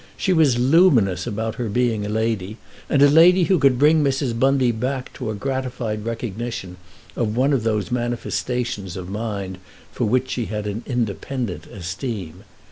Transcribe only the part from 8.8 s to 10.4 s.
of mind for which